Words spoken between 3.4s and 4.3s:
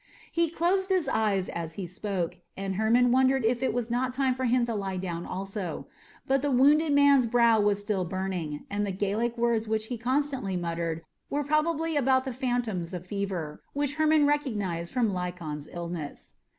if it was not